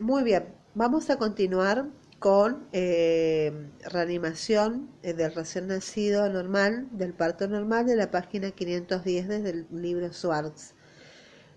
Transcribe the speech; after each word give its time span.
Muy 0.00 0.22
bien, 0.22 0.44
vamos 0.76 1.10
a 1.10 1.16
continuar 1.16 1.88
con 2.20 2.68
eh, 2.70 3.68
reanimación 3.82 4.88
eh, 5.02 5.12
del 5.12 5.34
recién 5.34 5.66
nacido 5.66 6.28
normal, 6.28 6.86
del 6.92 7.14
parto 7.14 7.48
normal, 7.48 7.86
de 7.86 7.96
la 7.96 8.12
página 8.12 8.52
510 8.52 9.26
desde 9.26 9.50
el 9.50 9.66
libro 9.72 10.12
Swartz. 10.12 10.74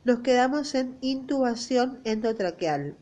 Nos 0.05 0.21
quedamos 0.21 0.73
en 0.73 0.97
intubación 1.01 1.99
endotraqueal. 2.03 2.97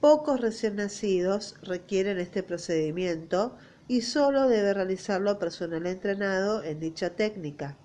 Pocos 0.00 0.40
recién 0.40 0.76
nacidos 0.76 1.56
requieren 1.60 2.18
este 2.18 2.42
procedimiento 2.42 3.58
y 3.88 4.00
solo 4.00 4.48
debe 4.48 4.72
realizarlo 4.72 5.38
personal 5.38 5.86
entrenado 5.86 6.64
en 6.64 6.80
dicha 6.80 7.10
técnica. 7.10 7.76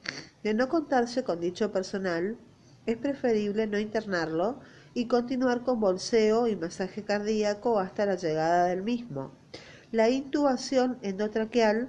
De 0.41 0.53
no 0.53 0.69
contarse 0.69 1.25
con 1.25 1.41
dicho 1.41 1.73
personal, 1.73 2.37
es 2.85 2.95
preferible 2.95 3.67
no 3.67 3.77
internarlo 3.77 4.61
y 4.99 5.05
continuar 5.05 5.63
con 5.63 5.79
bolseo 5.79 6.49
y 6.49 6.57
masaje 6.57 7.05
cardíaco 7.05 7.79
hasta 7.79 8.05
la 8.05 8.15
llegada 8.15 8.65
del 8.65 8.83
mismo. 8.83 9.31
La 9.93 10.09
intubación 10.09 10.97
endotraqueal 11.01 11.87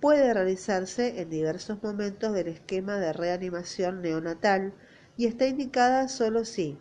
puede 0.00 0.32
realizarse 0.32 1.20
en 1.20 1.28
diversos 1.28 1.82
momentos 1.82 2.32
del 2.32 2.48
esquema 2.48 2.96
de 2.96 3.12
reanimación 3.12 4.00
neonatal 4.00 4.72
y 5.18 5.26
está 5.26 5.46
indicada 5.46 6.08
solo 6.08 6.46
si 6.46 6.78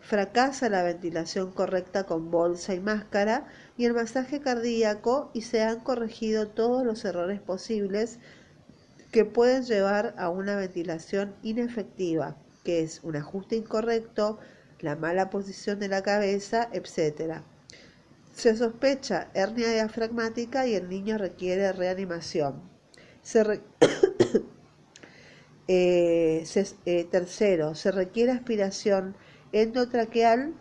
fracasa 0.00 0.70
la 0.70 0.82
ventilación 0.82 1.52
correcta 1.52 2.04
con 2.04 2.30
bolsa 2.30 2.74
y 2.74 2.80
máscara 2.80 3.46
y 3.76 3.84
el 3.84 3.92
masaje 3.92 4.40
cardíaco 4.40 5.30
y 5.34 5.42
se 5.42 5.62
han 5.62 5.80
corregido 5.80 6.48
todos 6.48 6.82
los 6.82 7.04
errores 7.04 7.42
posibles 7.42 8.20
que 9.12 9.26
pueden 9.26 9.64
llevar 9.64 10.14
a 10.16 10.30
una 10.30 10.56
ventilación 10.56 11.34
inefectiva, 11.42 12.38
que 12.64 12.80
es 12.80 13.00
un 13.02 13.16
ajuste 13.16 13.56
incorrecto, 13.56 14.38
la 14.82 14.96
mala 14.96 15.30
posición 15.30 15.78
de 15.78 15.88
la 15.88 16.02
cabeza, 16.02 16.68
etc. 16.72 17.42
Se 18.34 18.56
sospecha 18.56 19.30
hernia 19.34 19.70
diafragmática 19.70 20.66
y 20.66 20.74
el 20.74 20.88
niño 20.88 21.18
requiere 21.18 21.72
reanimación. 21.72 22.62
Eh, 25.72 26.44
eh, 26.84 27.04
tercero, 27.04 27.76
se 27.76 27.92
requiere 27.92 28.32
aspiración 28.32 29.14
endotraqueal 29.52 30.52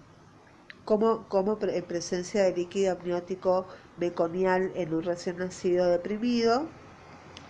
como, 0.85 1.27
como 1.29 1.57
en 1.61 1.83
presencia 1.83 2.43
de 2.43 2.53
líquido 2.53 2.91
amniótico 2.91 3.65
meconial 3.97 4.71
en 4.75 4.93
un 4.93 5.01
recién 5.01 5.37
nacido 5.37 5.87
deprimido. 5.89 6.67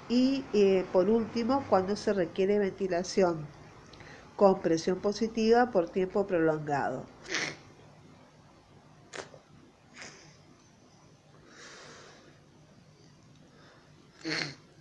Y 0.07 0.45
eh, 0.53 0.85
por 0.93 1.09
último, 1.09 1.65
cuando 1.69 1.97
se 1.97 2.13
requiere 2.13 2.59
ventilación 2.59 3.45
con 4.39 4.61
presión 4.61 5.01
positiva 5.01 5.69
por 5.69 5.89
tiempo 5.89 6.25
prolongado. 6.25 7.05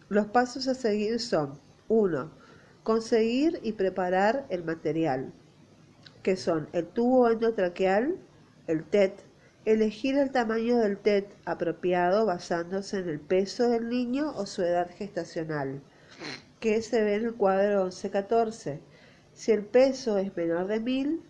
Los 0.09 0.29
pasos 0.29 0.69
a 0.69 0.77
seguir 0.77 1.19
son 1.19 1.59
1. 1.89 2.31
Conseguir 2.85 3.59
y 3.65 3.73
preparar 3.73 4.47
el 4.49 4.63
material, 4.63 5.33
que 6.23 6.37
son 6.37 6.69
el 6.73 6.87
tubo 6.87 7.29
endotraqueal, 7.29 8.17
el 8.69 8.85
TET, 8.85 9.19
elegir 9.65 10.17
el 10.19 10.31
tamaño 10.31 10.77
del 10.77 10.99
TET 10.99 11.35
apropiado 11.47 12.27
basándose 12.27 13.01
en 13.01 13.09
el 13.09 13.19
peso 13.19 13.69
del 13.69 13.89
niño 13.89 14.31
o 14.37 14.47
su 14.47 14.63
edad 14.63 14.89
gestacional, 14.97 15.83
que 16.61 16.81
se 16.81 17.03
ve 17.03 17.17
en 17.17 17.25
el 17.25 17.35
cuadro 17.35 17.87
1114 17.87 18.87
si 19.39 19.53
el 19.53 19.65
peso 19.65 20.19
es 20.19 20.37
menor 20.37 20.67
de 20.67 20.81
1000 20.81 21.23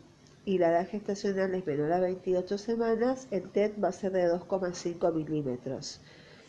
y 0.47 0.57
la 0.57 0.71
edad 0.71 0.89
gestacional 0.89 1.55
es 1.55 1.67
menor 1.67 1.93
a 1.93 2.01
28 2.01 2.57
semanas, 2.57 3.29
el 3.31 3.51
TET 3.51 3.75
va 3.85 3.89
a 3.89 3.93
ser 3.93 4.13
de 4.13 4.27
2,5 4.33 5.13
milímetros. 5.13 6.01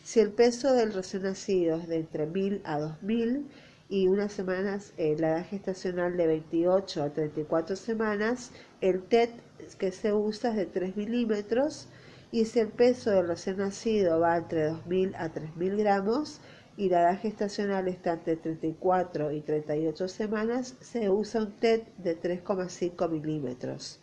Si 0.02 0.20
el 0.20 0.30
peso 0.30 0.72
del 0.72 0.94
recién 0.94 1.24
nacido 1.24 1.76
es 1.76 1.86
de 1.86 1.96
entre 1.96 2.24
1000 2.24 2.62
a 2.64 2.78
2000 2.78 3.46
y 3.90 4.08
unas 4.08 4.32
semanas, 4.32 4.94
eh, 4.96 5.16
la 5.18 5.32
edad 5.32 5.46
gestacional 5.50 6.16
de 6.16 6.28
28 6.28 7.02
a 7.02 7.10
34 7.10 7.76
semanas, 7.76 8.52
el 8.80 9.02
TET 9.02 9.30
que 9.76 9.92
se 9.92 10.14
usa 10.14 10.52
es 10.52 10.56
de 10.56 10.64
3 10.64 10.96
milímetros. 10.96 11.88
Y 12.32 12.46
si 12.46 12.60
el 12.60 12.68
peso 12.68 13.10
del 13.10 13.28
recién 13.28 13.58
nacido 13.58 14.18
va 14.18 14.38
entre 14.38 14.64
2000 14.64 15.14
a 15.14 15.28
3000 15.28 15.76
gramos, 15.76 16.40
y 16.80 16.88
la 16.88 17.02
edad 17.02 17.20
gestacional 17.20 17.88
está 17.88 18.14
entre 18.14 18.36
34 18.36 19.32
y 19.32 19.42
38 19.42 20.08
semanas, 20.08 20.76
se 20.80 21.10
usa 21.10 21.42
un 21.42 21.52
TET 21.52 21.86
de 21.98 22.18
3,5 22.18 23.10
milímetros. 23.10 24.00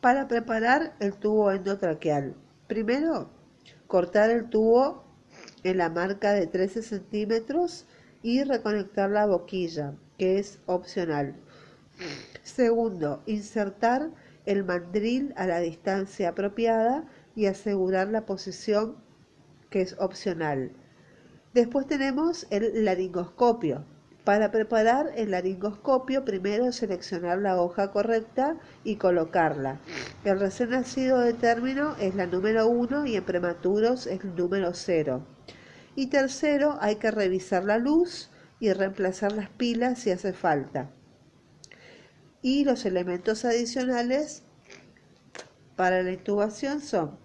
Para 0.00 0.28
preparar 0.28 0.94
el 1.00 1.14
tubo 1.14 1.50
endotraqueal, 1.50 2.36
primero 2.68 3.28
cortar 3.88 4.30
el 4.30 4.48
tubo 4.48 5.02
en 5.64 5.78
la 5.78 5.90
marca 5.90 6.32
de 6.32 6.46
13 6.46 6.80
centímetros 6.80 7.86
y 8.22 8.44
reconectar 8.44 9.10
la 9.10 9.26
boquilla, 9.26 9.94
que 10.16 10.38
es 10.38 10.60
opcional. 10.66 11.34
Segundo, 12.44 13.24
insertar 13.26 14.10
el 14.50 14.64
mandril 14.64 15.32
a 15.36 15.46
la 15.46 15.60
distancia 15.60 16.30
apropiada 16.30 17.04
y 17.36 17.46
asegurar 17.46 18.08
la 18.08 18.26
posición 18.26 18.96
que 19.70 19.80
es 19.80 19.94
opcional. 20.00 20.72
Después 21.54 21.86
tenemos 21.86 22.48
el 22.50 22.84
laringoscopio. 22.84 23.84
Para 24.24 24.50
preparar 24.50 25.12
el 25.14 25.30
laringoscopio, 25.30 26.24
primero 26.24 26.72
seleccionar 26.72 27.38
la 27.38 27.62
hoja 27.62 27.92
correcta 27.92 28.56
y 28.82 28.96
colocarla. 28.96 29.78
El 30.24 30.40
recién 30.40 30.70
nacido 30.70 31.20
de 31.20 31.32
término 31.32 31.94
es 32.00 32.16
la 32.16 32.26
número 32.26 32.66
1 32.66 33.06
y 33.06 33.14
en 33.14 33.24
prematuros 33.24 34.08
es 34.08 34.24
el 34.24 34.34
número 34.34 34.74
0. 34.74 35.22
Y 35.94 36.08
tercero, 36.08 36.76
hay 36.80 36.96
que 36.96 37.12
revisar 37.12 37.64
la 37.64 37.78
luz 37.78 38.30
y 38.58 38.72
reemplazar 38.72 39.30
las 39.30 39.48
pilas 39.48 40.00
si 40.00 40.10
hace 40.10 40.32
falta 40.32 40.90
y 42.42 42.64
los 42.64 42.84
elementos 42.84 43.44
adicionales 43.44 44.42
para 45.76 46.02
la 46.02 46.12
intubación 46.12 46.80
son 46.80 47.18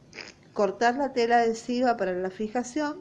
cortar 0.53 0.95
la 0.95 1.13
tela 1.13 1.39
adhesiva 1.39 1.97
para 1.97 2.13
la 2.13 2.29
fijación, 2.29 2.99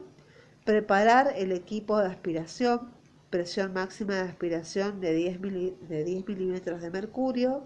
preparar 0.65 1.33
el 1.37 1.51
equipo 1.51 1.97
de 1.97 2.07
aspiración, 2.07 2.91
presión 3.29 3.73
máxima 3.73 4.15
de 4.15 4.21
aspiración 4.21 4.99
de 4.99 5.13
10, 5.13 5.41
de 5.87 6.03
10 6.03 6.27
milímetros 6.27 6.81
de 6.81 6.91
mercurio, 6.91 7.63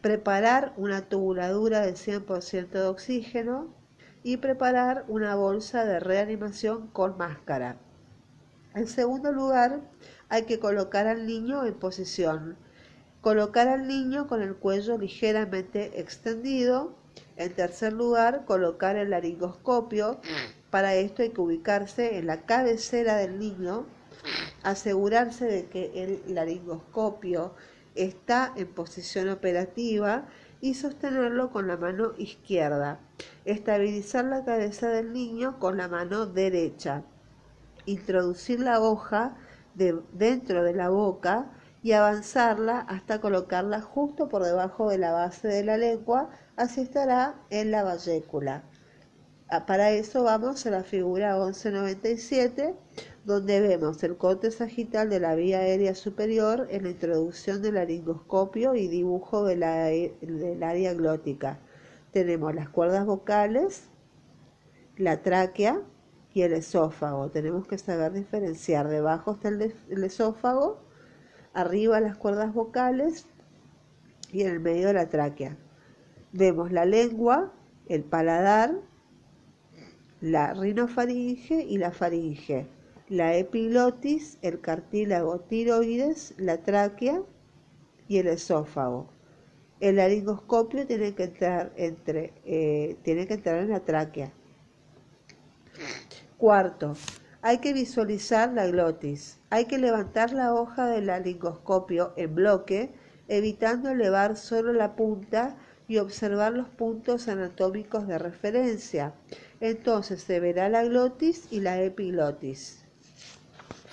preparar 0.00 0.72
una 0.76 1.02
tubuladura 1.02 1.80
de 1.80 1.92
100% 1.92 2.70
de 2.70 2.82
oxígeno 2.82 3.74
y 4.22 4.38
preparar 4.38 5.04
una 5.08 5.34
bolsa 5.34 5.84
de 5.84 6.00
reanimación 6.00 6.88
con 6.88 7.18
máscara. 7.18 7.76
En 8.74 8.86
segundo 8.86 9.32
lugar, 9.32 9.80
hay 10.28 10.44
que 10.44 10.58
colocar 10.58 11.06
al 11.06 11.26
niño 11.26 11.66
en 11.66 11.74
posición 11.74 12.56
Colocar 13.20 13.68
al 13.68 13.86
niño 13.86 14.26
con 14.26 14.40
el 14.40 14.54
cuello 14.56 14.96
ligeramente 14.96 16.00
extendido. 16.00 16.94
En 17.36 17.52
tercer 17.54 17.92
lugar, 17.92 18.44
colocar 18.46 18.96
el 18.96 19.10
laringoscopio. 19.10 20.20
Para 20.70 20.94
esto 20.94 21.22
hay 21.22 21.30
que 21.30 21.40
ubicarse 21.40 22.16
en 22.16 22.26
la 22.26 22.42
cabecera 22.42 23.16
del 23.16 23.38
niño, 23.38 23.84
asegurarse 24.62 25.44
de 25.44 25.66
que 25.66 25.90
el 26.02 26.34
laringoscopio 26.34 27.54
está 27.94 28.52
en 28.56 28.68
posición 28.68 29.28
operativa 29.28 30.26
y 30.62 30.74
sostenerlo 30.74 31.50
con 31.50 31.66
la 31.66 31.76
mano 31.76 32.12
izquierda. 32.16 33.00
Estabilizar 33.44 34.24
la 34.24 34.44
cabeza 34.44 34.88
del 34.88 35.12
niño 35.12 35.58
con 35.58 35.76
la 35.76 35.88
mano 35.88 36.26
derecha. 36.26 37.02
Introducir 37.84 38.60
la 38.60 38.80
hoja 38.80 39.36
de, 39.74 40.00
dentro 40.12 40.62
de 40.62 40.74
la 40.74 40.88
boca 40.88 41.50
y 41.82 41.92
avanzarla 41.92 42.80
hasta 42.80 43.20
colocarla 43.20 43.80
justo 43.80 44.28
por 44.28 44.44
debajo 44.44 44.90
de 44.90 44.98
la 44.98 45.12
base 45.12 45.48
de 45.48 45.64
la 45.64 45.76
lengua, 45.76 46.30
así 46.56 46.82
estará 46.82 47.36
en 47.48 47.70
la 47.70 47.82
vallécula. 47.82 48.64
Ah, 49.48 49.66
para 49.66 49.90
eso 49.90 50.22
vamos 50.22 50.64
a 50.66 50.70
la 50.70 50.84
figura 50.84 51.34
1197, 51.36 52.74
donde 53.24 53.60
vemos 53.60 54.02
el 54.04 54.16
corte 54.16 54.50
sagital 54.50 55.08
de 55.10 55.20
la 55.20 55.34
vía 55.34 55.60
aérea 55.60 55.94
superior 55.94 56.68
en 56.70 56.84
la 56.84 56.90
introducción 56.90 57.62
del 57.62 57.74
laringoscopio 57.74 58.74
y 58.74 58.86
dibujo 58.88 59.44
del 59.44 59.62
área 59.64 60.94
glótica. 60.94 61.58
Tenemos 62.12 62.54
las 62.54 62.68
cuerdas 62.68 63.06
vocales, 63.06 63.88
la 64.96 65.22
tráquea 65.22 65.80
y 66.32 66.42
el 66.42 66.52
esófago. 66.52 67.30
Tenemos 67.30 67.66
que 67.66 67.78
saber 67.78 68.12
diferenciar. 68.12 68.88
Debajo 68.88 69.32
está 69.32 69.48
el 69.48 70.04
esófago 70.04 70.89
arriba 71.54 72.00
las 72.00 72.16
cuerdas 72.16 72.54
vocales 72.54 73.26
y 74.32 74.42
en 74.42 74.50
el 74.52 74.60
medio 74.60 74.88
de 74.88 74.94
la 74.94 75.08
tráquea. 75.08 75.56
Vemos 76.32 76.70
la 76.70 76.84
lengua, 76.84 77.52
el 77.88 78.04
paladar, 78.04 78.74
la 80.20 80.52
rinofaringe 80.54 81.64
y 81.64 81.78
la 81.78 81.90
faringe, 81.90 82.66
la 83.08 83.34
epiglotis, 83.34 84.38
el 84.42 84.60
cartílago 84.60 85.40
tiroides, 85.40 86.34
la 86.38 86.58
tráquea 86.58 87.22
y 88.06 88.18
el 88.18 88.28
esófago. 88.28 89.08
El 89.80 89.96
laringoscopio 89.96 90.86
tiene 90.86 91.14
que 91.14 91.24
entrar 91.24 91.72
entre, 91.76 92.34
eh, 92.44 92.96
tiene 93.02 93.26
que 93.26 93.34
entrar 93.34 93.62
en 93.62 93.70
la 93.70 93.80
tráquea. 93.80 94.30
Cuarto, 96.36 96.94
hay 97.42 97.58
que 97.58 97.72
visualizar 97.72 98.52
la 98.52 98.66
glotis. 98.66 99.39
Hay 99.50 99.64
que 99.64 99.78
levantar 99.78 100.32
la 100.32 100.54
hoja 100.54 100.86
del 100.86 101.06
laringoscopio 101.06 102.12
en 102.16 102.36
bloque, 102.36 102.92
evitando 103.26 103.90
elevar 103.90 104.36
solo 104.36 104.72
la 104.72 104.94
punta 104.94 105.56
y 105.88 105.98
observar 105.98 106.52
los 106.52 106.68
puntos 106.68 107.26
anatómicos 107.26 108.06
de 108.06 108.16
referencia. 108.16 109.12
Entonces 109.60 110.22
se 110.22 110.38
verá 110.38 110.68
la 110.68 110.84
glotis 110.84 111.48
y 111.50 111.60
la 111.60 111.82
epiglotis. 111.82 112.84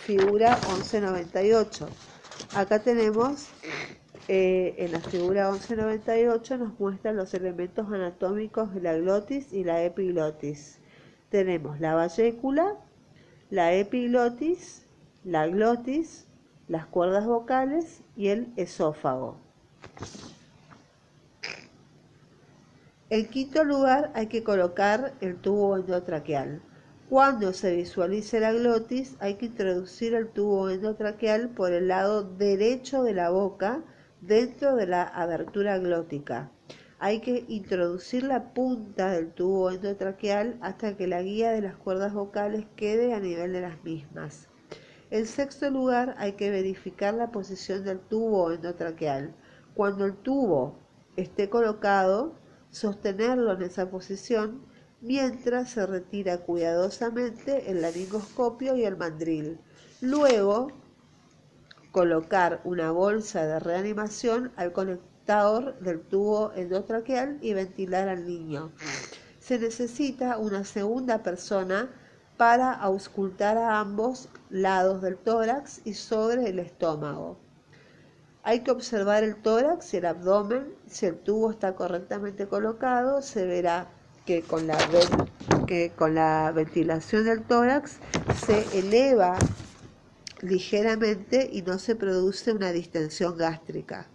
Figura 0.05 0.59
1198. 0.69 1.89
Acá 2.55 2.77
tenemos, 2.79 3.47
eh, 4.27 4.75
en 4.77 4.91
la 4.91 4.99
figura 4.99 5.49
1198 5.49 6.57
nos 6.57 6.79
muestran 6.79 7.15
los 7.15 7.33
elementos 7.33 7.87
anatómicos 7.91 8.75
de 8.75 8.81
la 8.81 8.95
glotis 8.95 9.51
y 9.51 9.63
la 9.63 9.83
epiglotis. 9.83 10.77
Tenemos 11.29 11.79
la 11.79 11.95
vallécula, 11.95 12.75
la 13.49 13.73
epiglotis, 13.73 14.86
la 15.27 15.45
glotis, 15.45 16.25
las 16.69 16.85
cuerdas 16.85 17.25
vocales 17.25 18.01
y 18.15 18.29
el 18.29 18.47
esófago. 18.55 19.35
En 23.09 23.25
quinto 23.25 23.65
lugar 23.65 24.09
hay 24.13 24.27
que 24.27 24.45
colocar 24.45 25.15
el 25.19 25.35
tubo 25.35 25.75
endotraqueal. 25.75 26.61
Cuando 27.09 27.51
se 27.51 27.75
visualice 27.75 28.39
la 28.39 28.53
glotis 28.53 29.17
hay 29.19 29.35
que 29.35 29.47
introducir 29.47 30.13
el 30.13 30.29
tubo 30.29 30.69
endotraqueal 30.69 31.49
por 31.49 31.73
el 31.73 31.89
lado 31.89 32.23
derecho 32.23 33.03
de 33.03 33.13
la 33.13 33.29
boca 33.29 33.83
dentro 34.21 34.77
de 34.77 34.87
la 34.87 35.03
abertura 35.03 35.77
glótica. 35.77 36.51
Hay 36.99 37.19
que 37.19 37.43
introducir 37.49 38.23
la 38.23 38.53
punta 38.53 39.11
del 39.11 39.33
tubo 39.33 39.71
endotraqueal 39.71 40.57
hasta 40.61 40.95
que 40.95 41.05
la 41.05 41.21
guía 41.21 41.51
de 41.51 41.63
las 41.63 41.75
cuerdas 41.75 42.13
vocales 42.13 42.65
quede 42.77 43.13
a 43.13 43.19
nivel 43.19 43.51
de 43.51 43.59
las 43.59 43.83
mismas. 43.83 44.47
En 45.09 45.25
sexto 45.25 45.69
lugar 45.69 46.15
hay 46.17 46.33
que 46.33 46.51
verificar 46.51 47.13
la 47.13 47.31
posición 47.31 47.85
del 47.85 47.99
tubo 47.99 48.51
endotraqueal. 48.51 49.33
Cuando 49.73 50.05
el 50.05 50.15
tubo 50.15 50.79
esté 51.15 51.49
colocado, 51.49 52.35
sostenerlo 52.71 53.53
en 53.53 53.61
esa 53.61 53.89
posición 53.89 54.61
mientras 55.01 55.69
se 55.69 55.85
retira 55.85 56.39
cuidadosamente 56.39 57.71
el 57.71 57.81
laringoscopio 57.81 58.75
y 58.75 58.83
el 58.83 58.97
mandril. 58.97 59.59
Luego, 60.01 60.71
colocar 61.91 62.61
una 62.65 62.91
bolsa 62.91 63.45
de 63.45 63.59
reanimación 63.59 64.51
al 64.55 64.73
conector 64.73 65.79
del 65.79 66.01
tubo 66.01 66.51
endotraqueal 66.53 67.37
y 67.41 67.53
ventilar 67.53 68.09
al 68.09 68.25
niño. 68.25 68.71
Se 69.39 69.57
necesita 69.57 70.37
una 70.37 70.65
segunda 70.65 71.23
persona 71.23 71.89
para 72.37 72.71
auscultar 72.71 73.57
a 73.57 73.79
ambos 73.79 74.29
lados 74.49 75.01
del 75.01 75.17
tórax 75.17 75.81
y 75.83 75.93
sobre 75.93 76.49
el 76.49 76.59
estómago. 76.59 77.37
Hay 78.43 78.61
que 78.61 78.71
observar 78.71 79.23
el 79.23 79.35
tórax 79.35 79.93
y 79.93 79.97
el 79.97 80.05
abdomen. 80.05 80.73
Si 80.87 81.05
el 81.05 81.17
tubo 81.17 81.51
está 81.51 81.75
correctamente 81.75 82.47
colocado, 82.47 83.21
se 83.21 83.45
verá 83.45 83.89
que 84.25 84.41
con 84.41 84.67
la, 84.67 84.77
que 85.65 85.91
con 85.95 86.15
la 86.15 86.51
ventilación 86.53 87.25
del 87.25 87.43
tórax 87.43 87.97
se 88.45 88.79
eleva 88.79 89.37
ligeramente 90.41 91.49
y 91.51 91.61
no 91.63 91.79
se 91.79 91.95
produce 91.95 92.53
una 92.53 92.71
distensión 92.71 93.37
gástrica. 93.37 94.07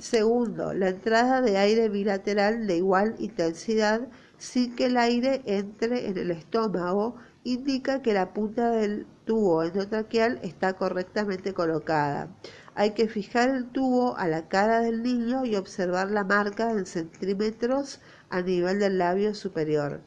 Segundo, 0.00 0.74
la 0.74 0.90
entrada 0.90 1.40
de 1.40 1.56
aire 1.56 1.88
bilateral 1.88 2.66
de 2.66 2.76
igual 2.76 3.16
intensidad 3.18 4.02
sin 4.36 4.76
que 4.76 4.86
el 4.86 4.96
aire 4.98 5.40
entre 5.46 6.08
en 6.08 6.18
el 6.18 6.30
estómago 6.30 7.16
indica 7.46 8.02
que 8.02 8.12
la 8.12 8.34
punta 8.34 8.72
del 8.72 9.06
tubo 9.24 9.62
endotraqueal 9.62 10.40
está 10.42 10.72
correctamente 10.72 11.54
colocada. 11.54 12.28
Hay 12.74 12.90
que 12.90 13.08
fijar 13.08 13.50
el 13.50 13.70
tubo 13.70 14.16
a 14.16 14.26
la 14.26 14.48
cara 14.48 14.80
del 14.80 15.02
niño 15.02 15.44
y 15.44 15.54
observar 15.54 16.10
la 16.10 16.24
marca 16.24 16.72
en 16.72 16.86
centímetros 16.86 18.00
a 18.30 18.42
nivel 18.42 18.80
del 18.80 18.98
labio 18.98 19.32
superior. 19.32 20.00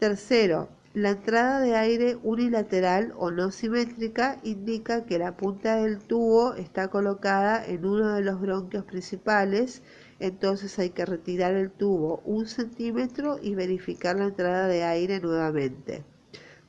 Tercero, 0.00 0.68
la 0.94 1.10
entrada 1.10 1.60
de 1.60 1.74
aire 1.74 2.18
unilateral 2.22 3.14
o 3.16 3.30
no 3.30 3.50
simétrica 3.50 4.38
indica 4.42 5.06
que 5.06 5.18
la 5.18 5.38
punta 5.38 5.76
del 5.76 5.98
tubo 5.98 6.52
está 6.52 6.88
colocada 6.88 7.64
en 7.64 7.86
uno 7.86 8.12
de 8.12 8.20
los 8.20 8.38
bronquios 8.38 8.84
principales, 8.84 9.82
entonces 10.20 10.78
hay 10.78 10.90
que 10.90 11.06
retirar 11.06 11.54
el 11.54 11.70
tubo 11.70 12.20
un 12.26 12.46
centímetro 12.46 13.38
y 13.40 13.54
verificar 13.54 14.18
la 14.18 14.26
entrada 14.26 14.68
de 14.68 14.84
aire 14.84 15.18
nuevamente. 15.20 16.04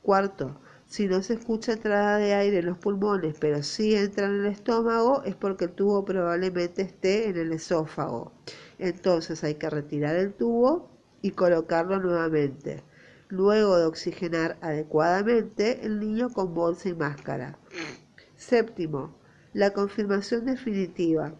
Cuarto, 0.00 0.58
si 0.86 1.06
no 1.06 1.22
se 1.22 1.34
escucha 1.34 1.72
entrada 1.72 2.16
de 2.16 2.32
aire 2.32 2.60
en 2.60 2.66
los 2.66 2.78
pulmones, 2.78 3.36
pero 3.38 3.62
sí 3.62 3.94
entra 3.94 4.24
en 4.24 4.40
el 4.40 4.46
estómago, 4.46 5.22
es 5.24 5.34
porque 5.34 5.66
el 5.66 5.72
tubo 5.72 6.02
probablemente 6.02 6.80
esté 6.80 7.28
en 7.28 7.36
el 7.36 7.52
esófago. 7.52 8.32
Entonces 8.78 9.44
hay 9.44 9.56
que 9.56 9.68
retirar 9.68 10.16
el 10.16 10.32
tubo 10.32 10.88
y 11.20 11.32
colocarlo 11.32 11.98
nuevamente. 12.00 12.82
Luego 13.34 13.76
de 13.76 13.86
oxigenar 13.86 14.56
adecuadamente 14.60 15.84
el 15.84 15.98
niño 15.98 16.30
con 16.30 16.54
bolsa 16.54 16.88
y 16.88 16.94
máscara. 16.94 17.58
Séptimo, 18.36 19.18
la 19.52 19.72
confirmación 19.72 20.44
definitiva. 20.44 21.34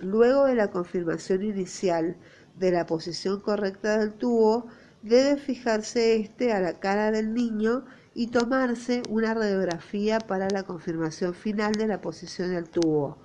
Luego 0.00 0.46
de 0.46 0.54
la 0.54 0.70
confirmación 0.70 1.42
inicial 1.42 2.16
de 2.56 2.70
la 2.70 2.86
posición 2.86 3.38
correcta 3.38 3.98
del 3.98 4.14
tubo, 4.14 4.68
debe 5.02 5.36
fijarse 5.36 6.16
este 6.16 6.54
a 6.54 6.60
la 6.60 6.80
cara 6.80 7.10
del 7.10 7.34
niño 7.34 7.84
y 8.14 8.28
tomarse 8.28 9.02
una 9.10 9.34
radiografía 9.34 10.20
para 10.20 10.48
la 10.48 10.62
confirmación 10.62 11.34
final 11.34 11.72
de 11.72 11.86
la 11.86 12.00
posición 12.00 12.54
del 12.54 12.70
tubo. 12.70 13.18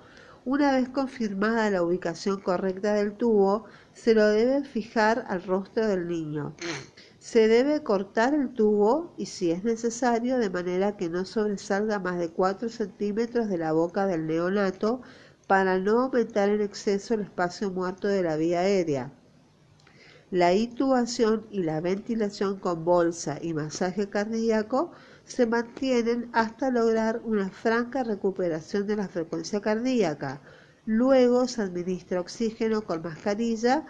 Una 0.44 0.72
vez 0.72 0.90
confirmada 0.90 1.70
la 1.70 1.82
ubicación 1.82 2.40
correcta 2.42 2.92
del 2.92 3.14
tubo, 3.14 3.64
se 3.94 4.14
lo 4.14 4.28
debe 4.28 4.64
fijar 4.64 5.24
al 5.28 5.42
rostro 5.42 5.88
del 5.88 6.06
niño. 6.06 6.54
Se 7.26 7.48
debe 7.48 7.82
cortar 7.82 8.34
el 8.34 8.54
tubo 8.54 9.12
y 9.16 9.26
si 9.26 9.50
es 9.50 9.64
necesario 9.64 10.38
de 10.38 10.48
manera 10.48 10.96
que 10.96 11.08
no 11.08 11.24
sobresalga 11.24 11.98
más 11.98 12.20
de 12.20 12.30
4 12.30 12.68
centímetros 12.68 13.48
de 13.48 13.58
la 13.58 13.72
boca 13.72 14.06
del 14.06 14.28
neonato 14.28 15.02
para 15.48 15.80
no 15.80 16.02
aumentar 16.02 16.50
en 16.50 16.60
exceso 16.60 17.14
el 17.14 17.22
espacio 17.22 17.72
muerto 17.72 18.06
de 18.06 18.22
la 18.22 18.36
vía 18.36 18.60
aérea. 18.60 19.12
La 20.30 20.54
intubación 20.54 21.48
y 21.50 21.64
la 21.64 21.80
ventilación 21.80 22.60
con 22.60 22.84
bolsa 22.84 23.40
y 23.42 23.54
masaje 23.54 24.08
cardíaco 24.08 24.92
se 25.24 25.46
mantienen 25.46 26.30
hasta 26.32 26.70
lograr 26.70 27.22
una 27.24 27.50
franca 27.50 28.04
recuperación 28.04 28.86
de 28.86 28.94
la 28.94 29.08
frecuencia 29.08 29.60
cardíaca. 29.60 30.42
Luego 30.84 31.48
se 31.48 31.62
administra 31.62 32.20
oxígeno 32.20 32.82
con 32.82 33.02
mascarilla 33.02 33.84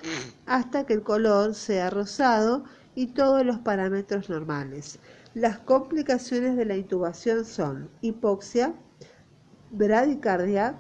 hasta 0.46 0.86
que 0.86 0.94
el 0.94 1.02
color 1.02 1.54
sea 1.54 1.90
rosado 1.90 2.64
y 2.96 3.06
todos 3.08 3.46
los 3.46 3.58
parámetros 3.58 4.28
normales. 4.28 4.98
Las 5.34 5.58
complicaciones 5.58 6.56
de 6.56 6.64
la 6.64 6.76
intubación 6.76 7.44
son 7.44 7.88
hipoxia, 8.00 8.74
bradicardia, 9.70 10.74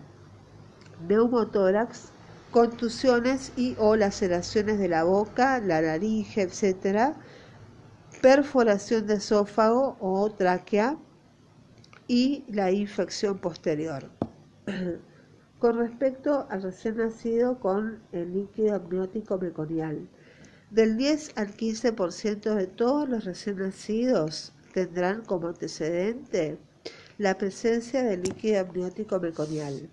neumotórax, 1.06 2.08
contusiones 2.50 3.52
y 3.56 3.76
o 3.78 3.94
laceraciones 3.94 4.80
de 4.80 4.88
la 4.88 5.04
boca, 5.04 5.60
la 5.60 5.80
laringe, 5.80 6.42
etc., 6.42 7.14
perforación 8.20 9.06
de 9.06 9.14
esófago 9.14 9.96
o 10.00 10.28
tráquea 10.32 10.96
y 12.08 12.44
la 12.48 12.72
infección 12.72 13.38
posterior. 13.38 14.10
con 15.58 15.78
respecto 15.78 16.46
al 16.50 16.62
recién 16.62 16.98
nacido 16.98 17.58
con 17.58 17.98
el 18.12 18.32
líquido 18.34 18.76
amniótico 18.76 19.38
meconial, 19.38 20.06
del 20.70 20.96
10 20.96 21.32
al 21.36 21.56
15% 21.56 22.54
de 22.54 22.66
todos 22.66 23.08
los 23.08 23.24
recién 23.24 23.58
nacidos 23.58 24.52
tendrán 24.74 25.22
como 25.24 25.48
antecedente 25.48 26.58
la 27.18 27.38
presencia 27.38 28.02
del 28.02 28.22
líquido 28.22 28.60
amniótico 28.60 29.20
meconial. 29.20 29.88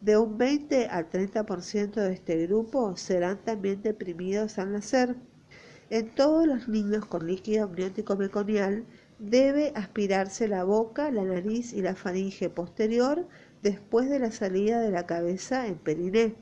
De 0.00 0.16
un 0.16 0.38
20 0.38 0.86
al 0.86 1.10
30% 1.10 1.94
de 1.94 2.12
este 2.12 2.46
grupo 2.46 2.96
serán 2.96 3.38
también 3.44 3.82
deprimidos 3.82 4.58
al 4.58 4.72
nacer. 4.72 5.16
En 5.90 6.14
todos 6.14 6.46
los 6.46 6.68
niños 6.68 7.04
con 7.06 7.26
líquido 7.26 7.64
amniótico 7.64 8.16
meconial 8.16 8.84
debe 9.18 9.72
aspirarse 9.74 10.46
la 10.46 10.64
boca, 10.64 11.10
la 11.10 11.24
nariz 11.24 11.72
y 11.72 11.82
la 11.82 11.96
faringe 11.96 12.48
posterior 12.48 13.26
después 13.62 14.08
de 14.08 14.20
la 14.20 14.30
salida 14.30 14.80
de 14.80 14.90
la 14.90 15.06
cabeza 15.06 15.66
en 15.66 15.76
periné, 15.76 16.36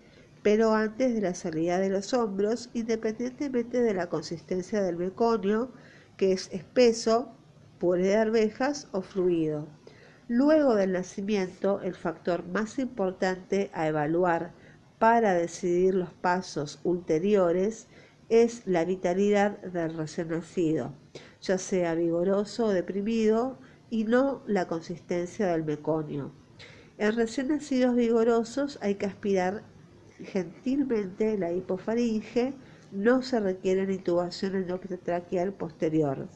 pero 0.44 0.74
antes 0.74 1.14
de 1.14 1.22
la 1.22 1.34
salida 1.34 1.78
de 1.78 1.88
los 1.88 2.12
hombros, 2.12 2.68
independientemente 2.74 3.80
de 3.80 3.94
la 3.94 4.10
consistencia 4.10 4.82
del 4.82 4.98
meconio, 4.98 5.72
que 6.18 6.32
es 6.32 6.50
espeso, 6.52 7.34
puré 7.78 8.08
de 8.08 8.16
arvejas 8.16 8.88
o 8.92 9.00
fluido. 9.00 9.66
Luego 10.28 10.74
del 10.74 10.92
nacimiento, 10.92 11.80
el 11.80 11.94
factor 11.94 12.46
más 12.46 12.78
importante 12.78 13.70
a 13.72 13.88
evaluar 13.88 14.52
para 14.98 15.32
decidir 15.32 15.94
los 15.94 16.12
pasos 16.12 16.78
ulteriores 16.84 17.86
es 18.28 18.66
la 18.66 18.84
vitalidad 18.84 19.58
del 19.62 19.96
recién 19.96 20.28
nacido, 20.28 20.92
ya 21.40 21.56
sea 21.56 21.94
vigoroso 21.94 22.66
o 22.66 22.70
deprimido, 22.70 23.58
y 23.88 24.04
no 24.04 24.42
la 24.46 24.66
consistencia 24.66 25.46
del 25.46 25.64
meconio. 25.64 26.32
En 26.98 27.16
recién 27.16 27.48
nacidos 27.48 27.96
vigorosos 27.96 28.78
hay 28.82 28.96
que 28.96 29.06
aspirar 29.06 29.62
gentilmente 30.22 31.36
la 31.38 31.52
hipofaringe, 31.52 32.54
no 32.92 33.22
se 33.22 33.40
requiere 33.40 33.92
intubación 33.92 34.54
endotraqueal 34.54 35.52
posterior. 35.52 36.28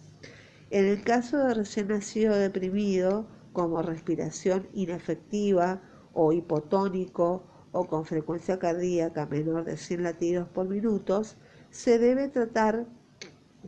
En 0.70 0.84
el 0.84 1.02
caso 1.02 1.38
de 1.38 1.54
recién 1.54 1.88
nacido 1.88 2.34
deprimido, 2.34 3.26
como 3.52 3.82
respiración 3.82 4.68
inefectiva 4.74 5.80
o 6.12 6.32
hipotónico 6.32 7.44
o 7.72 7.86
con 7.86 8.04
frecuencia 8.04 8.58
cardíaca 8.58 9.26
menor 9.26 9.64
de 9.64 9.76
100 9.76 10.02
latidos 10.02 10.48
por 10.48 10.68
minuto, 10.68 11.22
se 11.70 11.98
debe 11.98 12.28
tratar 12.28 12.86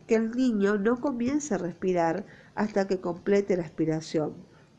que 0.07 0.15
el 0.15 0.31
niño 0.31 0.77
no 0.77 0.99
comience 0.99 1.53
a 1.53 1.57
respirar 1.57 2.25
hasta 2.55 2.87
que 2.87 2.99
complete 2.99 3.57
la 3.57 3.63
aspiración. 3.63 4.33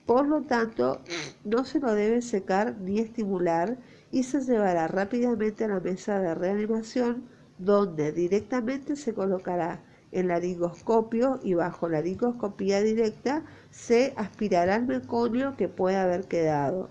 Por 0.07 0.27
lo 0.27 0.43
tanto, 0.43 1.01
no 1.45 1.65
se 1.65 1.79
lo 1.79 1.95
debe 1.95 2.23
secar 2.23 2.77
ni 2.79 2.99
estimular 2.99 3.79
y 4.13 4.23
se 4.23 4.41
llevará 4.43 4.87
rápidamente 4.87 5.65
a 5.65 5.69
la 5.69 5.81
mesa 5.81 6.21
de 6.21 6.35
reanimación 6.35 7.25
donde 7.59 8.13
directamente 8.13 8.95
se 8.95 9.15
colocará 9.15 9.83
el 10.13 10.29
laringoscopio 10.29 11.41
y 11.43 11.55
bajo 11.55 11.89
laringoscopía 11.89 12.83
directa 12.83 13.45
se 13.71 14.13
aspirará 14.17 14.77
el 14.77 14.87
meconio 14.87 15.57
que 15.57 15.69
puede 15.69 15.97
haber 15.97 16.25
quedado. 16.27 16.91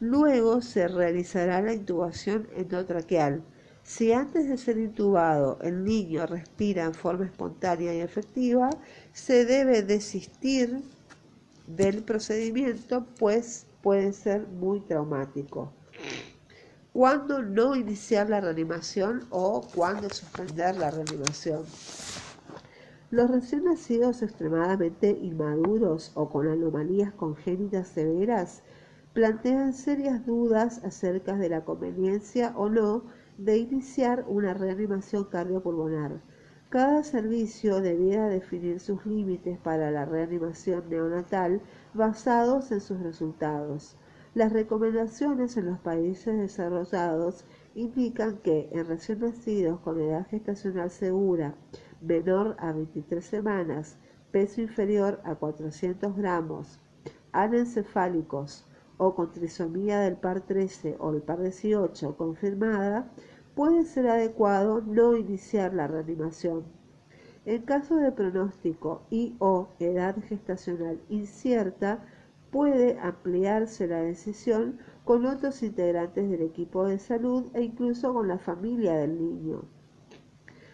Luego 0.00 0.62
se 0.62 0.88
realizará 0.88 1.60
la 1.60 1.74
intubación 1.74 2.48
endotraqueal. 2.56 3.42
Si 3.82 4.12
antes 4.12 4.48
de 4.48 4.56
ser 4.56 4.78
intubado 4.78 5.58
el 5.60 5.84
niño 5.84 6.26
respira 6.26 6.84
en 6.84 6.94
forma 6.94 7.26
espontánea 7.26 7.94
y 7.94 8.00
efectiva, 8.00 8.70
se 9.12 9.44
debe 9.44 9.82
desistir 9.82 10.82
del 11.66 12.02
procedimiento, 12.02 13.06
pues 13.18 13.66
puede 13.82 14.12
ser 14.12 14.46
muy 14.46 14.80
traumático. 14.80 15.72
¿Cuándo 16.92 17.40
no 17.42 17.74
iniciar 17.74 18.28
la 18.28 18.42
reanimación 18.42 19.22
o 19.30 19.62
cuándo 19.74 20.10
suspender 20.10 20.76
la 20.76 20.90
reanimación? 20.90 21.64
Los 23.10 23.30
recién 23.30 23.64
nacidos 23.64 24.20
extremadamente 24.20 25.08
inmaduros 25.22 26.12
o 26.14 26.28
con 26.28 26.48
anomalías 26.48 27.14
congénitas 27.14 27.88
severas 27.88 28.62
plantean 29.14 29.72
serias 29.72 30.26
dudas 30.26 30.84
acerca 30.84 31.34
de 31.36 31.48
la 31.48 31.64
conveniencia 31.64 32.52
o 32.58 32.68
no 32.68 33.04
de 33.38 33.56
iniciar 33.56 34.26
una 34.28 34.52
reanimación 34.52 35.24
cardiopulmonar. 35.24 36.20
Cada 36.68 37.04
servicio 37.04 37.80
debiera 37.80 38.28
definir 38.28 38.80
sus 38.80 39.06
límites 39.06 39.58
para 39.58 39.90
la 39.90 40.04
reanimación 40.04 40.90
neonatal 40.90 41.62
basados 41.94 42.70
en 42.70 42.82
sus 42.82 43.00
resultados. 43.00 43.96
Las 44.34 44.50
recomendaciones 44.50 45.58
en 45.58 45.66
los 45.66 45.78
países 45.80 46.38
desarrollados 46.38 47.44
indican 47.74 48.38
que 48.38 48.70
en 48.72 48.86
recién 48.86 49.20
nacidos 49.20 49.80
con 49.80 50.00
edad 50.00 50.26
gestacional 50.26 50.90
segura 50.90 51.54
menor 52.00 52.56
a 52.58 52.72
23 52.72 53.22
semanas, 53.22 53.98
peso 54.30 54.62
inferior 54.62 55.20
a 55.24 55.34
400 55.34 56.16
gramos, 56.16 56.80
anencefálicos 57.32 58.64
o 58.96 59.14
con 59.14 59.30
trisomía 59.32 60.00
del 60.00 60.16
par 60.16 60.40
13 60.40 60.96
o 60.98 61.12
del 61.12 61.20
par 61.20 61.42
18 61.42 62.16
confirmada, 62.16 63.10
puede 63.54 63.84
ser 63.84 64.08
adecuado 64.08 64.80
no 64.80 65.14
iniciar 65.14 65.74
la 65.74 65.88
reanimación. 65.88 66.64
En 67.44 67.60
caso 67.62 67.96
de 67.96 68.12
pronóstico 68.12 69.02
y 69.10 69.36
o 69.40 69.68
edad 69.78 70.16
gestacional 70.26 70.98
incierta, 71.10 72.02
puede 72.52 73.00
ampliarse 73.00 73.88
la 73.88 74.02
decisión 74.02 74.78
con 75.04 75.24
otros 75.24 75.62
integrantes 75.62 76.30
del 76.30 76.42
equipo 76.42 76.84
de 76.84 76.98
salud 76.98 77.46
e 77.54 77.62
incluso 77.62 78.12
con 78.12 78.28
la 78.28 78.38
familia 78.38 78.92
del 78.94 79.18
niño. 79.18 79.62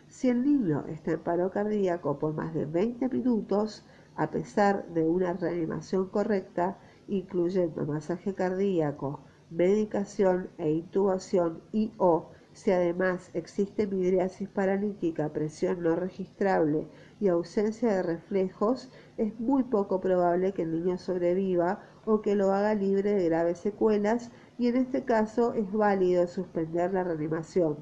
Si 0.08 0.28
el 0.28 0.44
niño 0.44 0.85
está 0.88 1.12
en 1.12 1.20
paro 1.20 1.50
cardíaco 1.52 2.18
por 2.18 2.35
más 2.35 2.52
de 2.52 2.66
20 2.66 3.08
minutos, 3.11 3.87
a 4.16 4.30
pesar 4.30 4.88
de 4.88 5.04
una 5.04 5.35
reanimación 5.35 6.08
correcta, 6.08 6.78
incluyendo 7.06 7.87
masaje 7.87 8.35
cardíaco, 8.35 9.20
medicación 9.50 10.50
e 10.58 10.73
intubación 10.73 11.62
y 11.73 11.92
o 11.97 12.30
si 12.58 12.72
además 12.72 13.30
existe 13.34 13.86
midriasis 13.86 14.48
paralítica, 14.48 15.32
presión 15.32 15.80
no 15.80 15.94
registrable 15.94 16.88
y 17.20 17.28
ausencia 17.28 17.88
de 17.94 18.02
reflejos, 18.02 18.90
es 19.16 19.38
muy 19.38 19.62
poco 19.62 20.00
probable 20.00 20.52
que 20.52 20.62
el 20.62 20.72
niño 20.72 20.98
sobreviva 20.98 21.80
o 22.04 22.20
que 22.20 22.34
lo 22.34 22.52
haga 22.52 22.74
libre 22.74 23.14
de 23.14 23.28
graves 23.28 23.58
secuelas 23.58 24.32
y 24.58 24.66
en 24.66 24.76
este 24.76 25.04
caso 25.04 25.54
es 25.54 25.70
válido 25.72 26.26
suspender 26.26 26.92
la 26.92 27.04
reanimación 27.04 27.76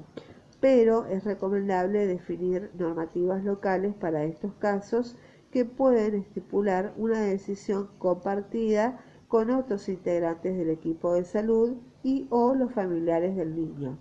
pero 0.59 1.05
es 1.05 1.23
recomendable 1.23 2.07
definir 2.07 2.71
normativas 2.75 3.43
locales 3.43 3.93
para 3.93 4.23
estos 4.23 4.53
casos 4.55 5.15
que 5.51 5.65
pueden 5.65 6.15
estipular 6.15 6.93
una 6.97 7.21
decisión 7.21 7.89
compartida 7.99 8.99
con 9.27 9.49
otros 9.51 9.87
integrantes 9.89 10.57
del 10.57 10.69
equipo 10.69 11.13
de 11.13 11.25
salud 11.25 11.77
y 12.03 12.27
o 12.29 12.55
los 12.55 12.71
familiares 12.73 13.35
del 13.35 13.55
niño. 13.55 13.97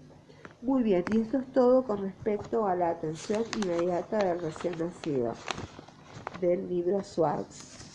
Muy 0.67 0.83
bien, 0.83 1.05
y 1.09 1.21
esto 1.21 1.39
es 1.39 1.51
todo 1.53 1.85
con 1.87 2.03
respecto 2.03 2.67
a 2.67 2.75
la 2.75 2.91
atención 2.91 3.47
inmediata 3.55 4.21
del 4.23 4.41
recién 4.43 4.77
nacido 4.77 5.47
del 6.33 6.69
libro 6.69 7.03
Swartz. 7.05 7.86